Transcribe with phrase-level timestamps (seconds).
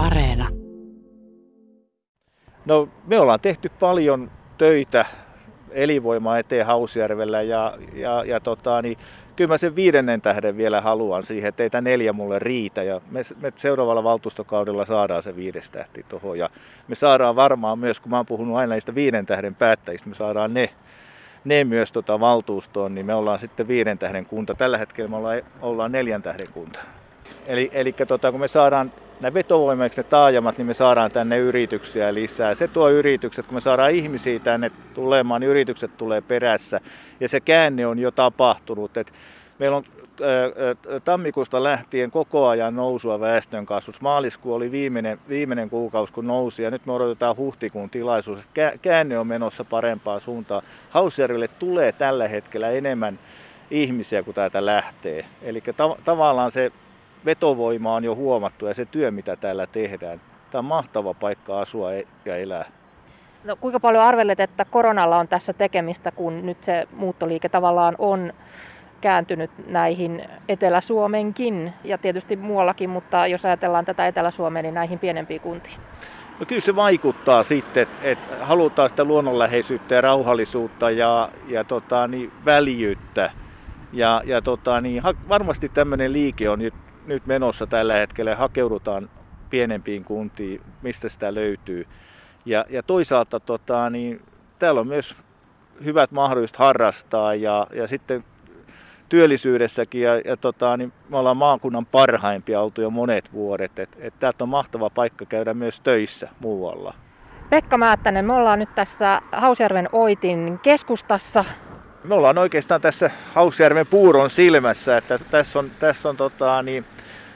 [0.00, 0.48] Areena.
[2.64, 5.04] No me ollaan tehty paljon töitä
[5.70, 8.98] elinvoimaa eteen Hausjärvellä ja, ja, ja tota, niin,
[9.36, 13.00] kyllä mä sen viidennen tähden vielä haluan siihen, että ei tämä neljä mulle riitä ja
[13.10, 16.50] me, me seuraavalla valtuustokaudella saadaan se viides tähti tuohon ja
[16.88, 20.54] me saadaan varmaan myös, kun mä oon puhunut aina näistä viiden tähden päättäjistä, me saadaan
[20.54, 20.70] ne,
[21.44, 24.54] ne myös tota valtuustoon, niin me ollaan sitten viiden tähden kunta.
[24.54, 26.80] Tällä hetkellä me ollaan, ollaan neljän tähden kunta.
[27.46, 32.14] Eli, eli tota, kun me saadaan nämä vetovoimaiksi ne taajamat, niin me saadaan tänne yrityksiä
[32.14, 32.54] lisää.
[32.54, 36.80] Se tuo yritykset, kun me saadaan ihmisiä tänne tulemaan, niin yritykset tulee perässä.
[37.20, 38.96] Ja se käänne on jo tapahtunut.
[38.96, 39.12] Et
[39.58, 39.84] meillä on
[41.04, 44.02] tammikuusta lähtien koko ajan nousua väestön kasvussa.
[44.02, 48.38] Maaliskuu oli viimeinen, viimeinen kuukausi, kun nousi, ja nyt me odotetaan huhtikuun tilaisuus.
[48.82, 50.62] Käänne on menossa parempaan suuntaan.
[50.90, 53.18] Hausjärvelle tulee tällä hetkellä enemmän
[53.70, 55.24] ihmisiä, kuin täältä lähtee.
[55.42, 56.72] Eli ta- tavallaan se
[57.24, 60.20] vetovoima on jo huomattu ja se työ, mitä täällä tehdään.
[60.50, 62.64] Tämä on mahtava paikka asua e- ja elää.
[63.44, 68.32] No, kuinka paljon arvelet, että koronalla on tässä tekemistä, kun nyt se muuttoliike tavallaan on
[69.00, 75.76] kääntynyt näihin Etelä-Suomenkin ja tietysti muuallakin, mutta jos ajatellaan tätä Etelä-Suomea, niin näihin pienempiin kuntiin?
[76.40, 82.08] No kyllä se vaikuttaa sitten, että, että halutaan sitä luonnonläheisyyttä ja rauhallisuutta ja, ja tota,
[82.08, 83.30] niin, väljyyttä.
[83.92, 86.74] Ja, ja tota, niin, varmasti tämmöinen liike on nyt
[87.06, 88.36] nyt menossa tällä hetkellä.
[88.36, 89.10] Hakeudutaan
[89.50, 91.86] pienempiin kuntiin, mistä sitä löytyy.
[92.44, 94.22] Ja, ja toisaalta tota, niin,
[94.58, 95.16] täällä on myös
[95.84, 98.24] hyvät mahdollisuudet harrastaa ja, ja sitten
[99.08, 103.78] työllisyydessäkin ja, ja tota, niin me ollaan maakunnan parhaimpia oltu jo monet vuodet.
[103.78, 106.94] Et, et täältä on mahtava paikka käydä myös töissä muualla.
[107.50, 111.44] Pekka Määttänen, me ollaan nyt tässä Hausjärven Oitin keskustassa.
[112.04, 116.84] Me ollaan oikeastaan tässä Hausjärven puuron silmässä, että tässä on, tässä on, tota, niin,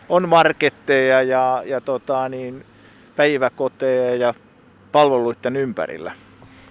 [0.09, 2.65] on marketteja ja, ja tota, niin,
[3.17, 4.35] päiväkoteja ja
[4.93, 6.13] palveluiden ympärillä.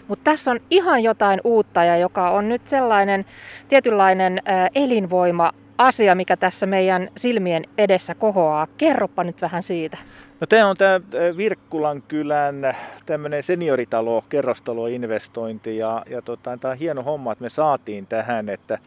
[0.08, 3.26] Mutta tässä on ihan jotain uutta ja joka on nyt sellainen
[3.70, 4.42] tietynlainen
[4.76, 8.68] elinvoima asia, mikä tässä meidän silmien edessä kohoaa.
[8.78, 9.98] Kerropa nyt vähän siitä.
[10.44, 11.00] No tämä on tämä
[11.38, 18.08] Virkkulan kylän tämmöinen senioritalo, kerrostaloinvestointi ja, ja tota, tämä on hieno homma, että me saatiin
[18.08, 18.78] tähän, että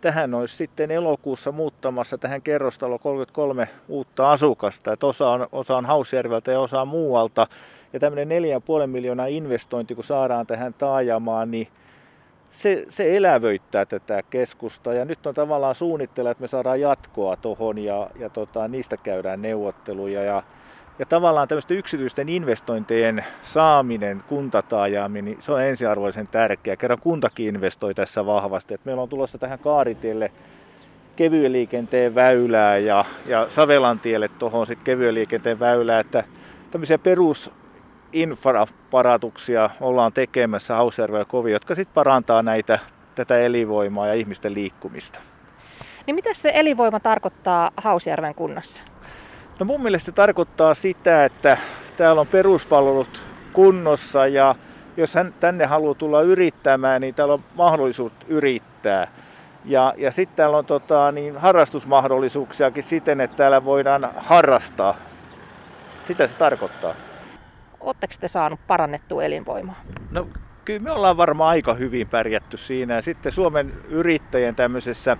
[0.00, 5.86] tähän olisi sitten elokuussa muuttamassa tähän kerrostalo 33 uutta asukasta, että osa on, osa on
[5.86, 7.46] Hausjärveltä ja osa muualta.
[7.92, 8.42] Ja tämmöinen
[8.82, 11.68] 4,5 miljoonaa investointi, kun saadaan tähän taajamaan, niin
[12.50, 14.94] se, se elävöittää tätä keskusta.
[14.94, 19.42] Ja nyt on tavallaan suunnitteilla, että me saadaan jatkoa tuohon ja, ja tota, niistä käydään
[19.42, 20.22] neuvotteluja.
[20.22, 20.42] Ja,
[20.98, 26.76] ja tavallaan tämmöisten yksityisten investointien saaminen kuntataajaamme, niin se on ensiarvoisen tärkeää.
[26.76, 30.32] Kerran kuntakin investoi tässä vahvasti, että meillä on tulossa tähän Kaaritielle
[31.16, 36.24] kevyen liikenteen väylää ja, ja Savelantielle tuohon sitten kevyen liikenteen väylää, että
[36.70, 37.50] tämmöisiä perus
[38.12, 42.78] infraparatuksia ollaan tekemässä Hausjärvellä kovin, jotka sitten parantaa näitä,
[43.14, 45.20] tätä elinvoimaa ja ihmisten liikkumista.
[46.06, 48.82] Niin mitä se elinvoima tarkoittaa Hausjärven kunnassa?
[49.58, 51.56] No mun mielestä se tarkoittaa sitä, että
[51.96, 54.54] täällä on peruspalvelut kunnossa ja
[54.96, 59.08] jos hän tänne haluaa tulla yrittämään, niin täällä on mahdollisuus yrittää.
[59.64, 64.94] Ja, ja sitten täällä on tota, niin harrastusmahdollisuuksiakin siten, että täällä voidaan harrastaa.
[66.02, 66.94] Sitä se tarkoittaa.
[67.80, 69.80] Oletteko te saanut parannettua elinvoimaa?
[70.10, 70.26] No
[70.64, 72.94] kyllä me ollaan varmaan aika hyvin pärjätty siinä.
[72.94, 75.16] Ja sitten Suomen yrittäjien tämmöisessä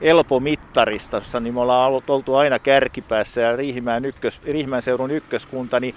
[0.00, 4.40] Elpo-mittaristossa, niin me ollaan oltu aina kärkipäässä ja Riihimäen, ykkös,
[4.80, 5.94] seudun ykköskunta, niin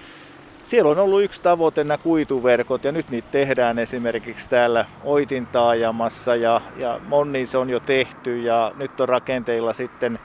[0.63, 6.35] siellä on ollut yksi tavoite nämä kuituverkot ja nyt niitä tehdään esimerkiksi täällä Oitin taajamassa
[6.35, 10.19] ja, ja Monnin se on jo tehty ja nyt on rakenteilla sitten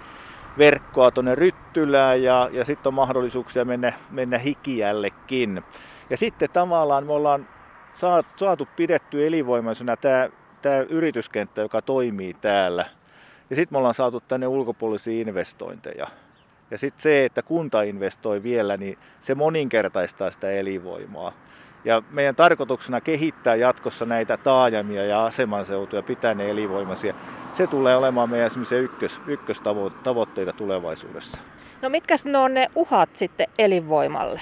[0.59, 5.62] verkkoa tuonne Ryttylään ja, ja sitten on mahdollisuuksia mennä, mennä Hikijällekin.
[6.11, 7.49] Ja sitten tavallaan me ollaan
[8.37, 10.28] saatu pidetty elinvoimaisena tämä,
[10.62, 12.84] tämä yrityskenttä, joka toimii täällä.
[13.53, 16.07] Ja sitten me ollaan saatu tänne ulkopuolisia investointeja.
[16.71, 21.32] Ja sitten se, että kunta investoi vielä, niin se moninkertaistaa sitä elinvoimaa.
[21.85, 27.15] Ja meidän tarkoituksena kehittää jatkossa näitä taajamia ja asemanseutuja, pitää ne elinvoimaisia.
[27.53, 28.50] Se tulee olemaan meidän
[28.82, 31.43] ykkös, ykköstavoitteita tulevaisuudessa.
[31.82, 34.41] No mitkä ne on ne uhat sitten elinvoimalle?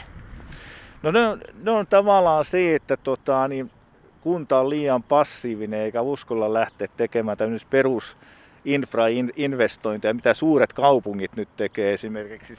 [1.03, 3.71] No ne on, ne on tavallaan se, että tota, niin
[4.21, 7.69] kunta on liian passiivinen eikä uskalla lähteä tekemään tämmöisiä
[8.65, 12.59] perusinfrainvestointeja, mitä suuret kaupungit nyt tekee esimerkiksi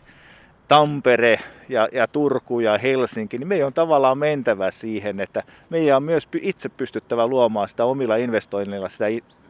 [0.68, 1.40] Tampere
[1.70, 6.28] ja, ja Turku ja Helsinki, niin meidän on tavallaan mentävä siihen, että meidän on myös
[6.42, 9.06] itse pystyttävä luomaan sitä omilla investoinneilla sitä,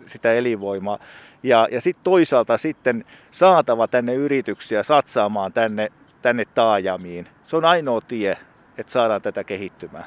[0.06, 1.00] sitä elinvoimaa.
[1.44, 7.28] Ja, ja sitten toisaalta sitten saatava tänne yrityksiä satsaamaan tänne tänne taajamiin.
[7.44, 8.38] Se on ainoa tie,
[8.78, 10.06] että saadaan tätä kehittymään.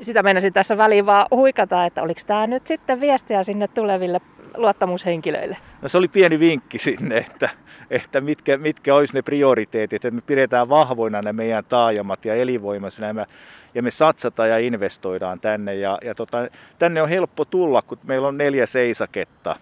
[0.00, 4.20] Sitä meinasin tässä väliin vaan huikata, että oliko tämä nyt sitten viestiä sinne tuleville
[4.56, 5.56] luottamushenkilöille?
[5.82, 7.50] No se oli pieni vinkki sinne, että,
[7.90, 13.06] että mitkä, mitkä olisi ne prioriteetit, että me pidetään vahvoina ne meidän taajamat ja elinvoimaisina
[13.06, 13.26] ja
[13.76, 15.74] ja me satsataan ja investoidaan tänne.
[15.74, 16.38] Ja, ja tota,
[16.78, 19.56] tänne on helppo tulla, kun meillä on neljä seisaketta.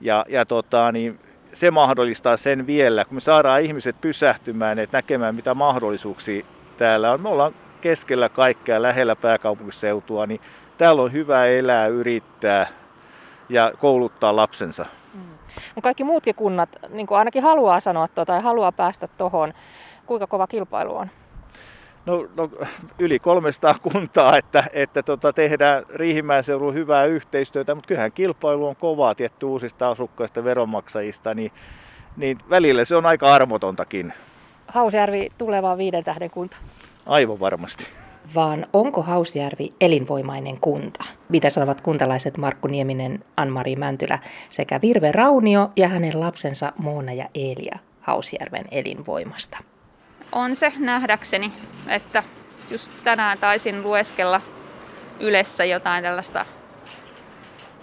[0.00, 1.18] Ja, ja tota, niin
[1.52, 6.44] se mahdollistaa sen vielä, kun me saadaan ihmiset pysähtymään, että näkemään mitä mahdollisuuksia
[6.76, 7.20] täällä on.
[7.20, 10.40] Me ollaan keskellä kaikkea lähellä pääkaupunkiseutua, niin
[10.78, 12.66] täällä on hyvä elää, yrittää
[13.48, 14.86] ja kouluttaa lapsensa.
[15.14, 15.82] Mm.
[15.82, 19.54] Kaikki muutkin kunnat niin ainakin haluaa sanoa tuota ja haluaa päästä tuohon.
[20.06, 21.08] Kuinka kova kilpailu on?
[22.06, 22.50] No, no
[22.98, 28.76] yli 300 kuntaa, että, että tota, tehdään Riihimäen seudun hyvää yhteistyötä, mutta kyllähän kilpailu on
[28.76, 31.52] kovaa tietty uusista asukkaista veronmaksajista, niin,
[32.16, 34.12] niin välillä se on aika armotontakin.
[34.68, 36.56] Hausjärvi tuleva viiden tähden kunta?
[37.06, 37.86] Aivan varmasti.
[38.34, 41.04] Vaan onko Hausjärvi elinvoimainen kunta?
[41.28, 44.18] Mitä sanovat kuntalaiset Markku Nieminen, Anmari Mäntylä
[44.50, 49.58] sekä Virve Raunio ja hänen lapsensa Moona ja Eelia Hausjärven elinvoimasta?
[50.32, 51.52] on se nähdäkseni,
[51.88, 52.22] että
[52.70, 54.40] just tänään taisin lueskella
[55.20, 56.46] Ylessä jotain tällaista,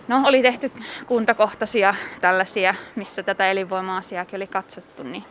[0.08, 0.72] no oli tehty
[1.08, 5.24] kuntakohtaisia tällaisia, missä tätä elinvoima-asiaakin oli katsottu, niin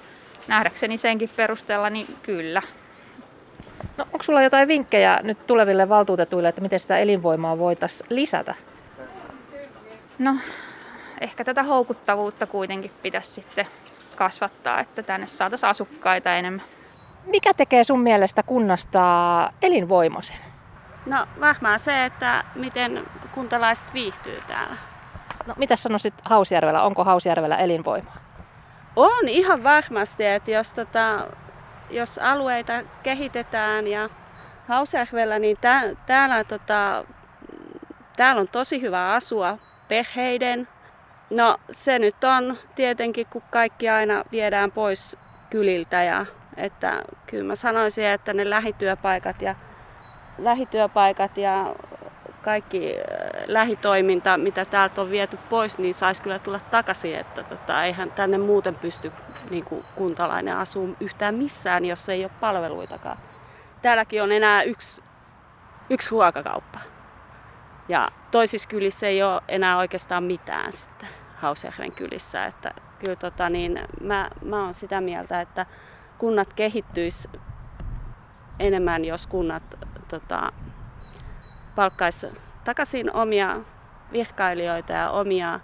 [0.49, 2.63] nähdäkseni senkin perusteella, niin kyllä.
[3.97, 8.55] No, onko sulla jotain vinkkejä nyt tuleville valtuutetuille, että miten sitä elinvoimaa voitaisiin lisätä?
[10.19, 10.37] No,
[11.21, 13.67] ehkä tätä houkuttavuutta kuitenkin pitäisi sitten
[14.17, 16.67] kasvattaa, että tänne saataisiin asukkaita enemmän.
[17.27, 20.37] Mikä tekee sun mielestä kunnasta elinvoimaisen?
[21.07, 24.77] No varmaan se, että miten kuntalaiset viihtyy täällä.
[25.47, 26.83] No mitä sanoisit Hausjärvellä?
[26.83, 28.17] Onko Hausjärvellä elinvoimaa?
[28.97, 31.27] On ihan varmasti, että jos, tota,
[31.93, 32.73] jos alueita
[33.03, 34.09] kehitetään ja
[34.69, 37.05] Hausjärvellä, niin tää, täällä, tota,
[38.17, 39.59] täällä on tosi hyvä asua
[39.89, 40.69] perheiden.
[41.31, 45.17] No se nyt on tietenkin, kun kaikki aina viedään pois
[45.51, 49.55] kyliltä ja että kyllä mä sanoisin, että ne lähityöpaikat ja,
[50.39, 51.75] lähityöpaikat ja
[52.43, 52.95] kaikki
[53.47, 57.17] lähitoiminta, mitä täältä on viety pois, niin saisi kyllä tulla takaisin.
[57.17, 59.13] Että tota, eihän tänne muuten pysty
[59.51, 63.19] niin kuin kuntalainen asuu yhtään missään, jos ei ole palveluitakaan.
[63.83, 65.03] Täälläkin on enää yksi,
[65.91, 66.81] yksi ruokakauppa.
[67.89, 72.47] Ja toisissa kylissä ei ole enää oikeastaan mitään sitten Hausjärven kylissä.
[72.47, 75.67] Että kyllä tota, niin, mä, mä oon sitä mieltä, että
[76.19, 77.29] kunnat kehittyis
[78.59, 79.79] enemmän, jos kunnat
[80.09, 80.53] tota,
[81.77, 82.27] palkkaisi
[82.65, 83.61] takaisin omia
[84.13, 85.61] virkailijoita ja omia,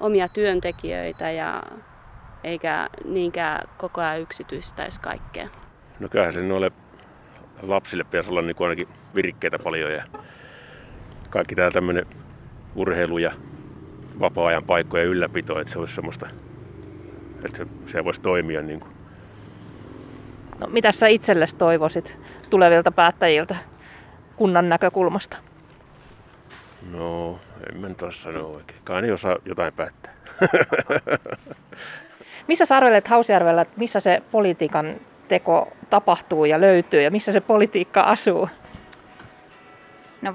[0.00, 1.62] omia työntekijöitä ja
[2.44, 5.48] eikä niinkään koko ajan yksityistäisi kaikkea.
[6.00, 6.72] No kyllähän se noille
[7.62, 10.04] lapsille pitäisi olla niin ainakin virikkeitä paljon ja
[11.30, 12.06] kaikki tämä tämmöinen
[12.74, 13.32] urheilu ja
[14.20, 16.28] vapaa-ajan paikkojen ylläpito, että se olisi semmoista,
[17.44, 18.96] että se, se voisi toimia niin kuin
[20.60, 22.16] No, mitä sä itsellesi toivoisit
[22.50, 23.56] tulevilta päättäjiltä
[24.36, 25.36] kunnan näkökulmasta?
[26.82, 27.38] No,
[27.70, 28.80] en mä nyt sanoa oikein.
[28.84, 30.14] Kai ne osaa jotain päättää.
[32.48, 38.00] missä sä arvelet Hausjärvellä, missä se politiikan teko tapahtuu ja löytyy ja missä se politiikka
[38.00, 38.48] asuu?
[40.22, 40.34] No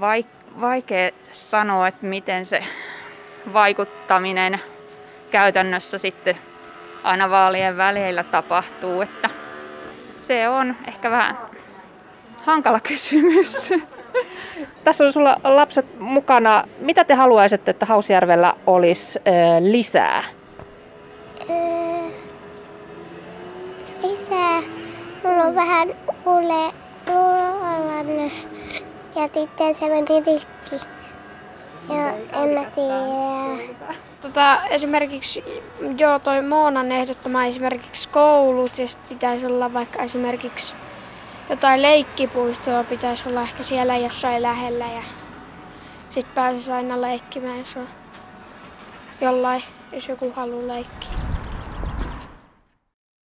[0.60, 2.64] vaikea sanoa, että miten se
[3.52, 4.60] vaikuttaminen
[5.30, 6.36] käytännössä sitten
[7.04, 9.30] aina vaalien väleillä tapahtuu, että
[9.92, 11.38] se on ehkä vähän
[12.42, 13.70] hankala kysymys.
[14.84, 16.64] Tässä on sulla lapset mukana.
[16.78, 19.18] Mitä te haluaisitte, että Hausjärvellä olisi
[19.60, 20.24] lisää?
[24.02, 24.60] lisää.
[25.24, 25.88] Mulla on vähän
[26.26, 26.72] ule,
[29.16, 30.86] ja sitten se meni rikki.
[31.88, 32.08] Ja
[32.42, 33.74] en mä tiedä.
[34.20, 35.44] Tota, esimerkiksi
[35.98, 40.74] joo, toi Moonan ehdottama esimerkiksi koulut ja pitäisi olla vaikka esimerkiksi
[41.52, 45.02] jotain leikkipuistoa pitäisi olla ehkä siellä jossain lähellä ja
[46.10, 47.88] sitten pääsisi aina leikkimään, jos on
[49.20, 51.21] jollain, jos joku haluaa leikkiä.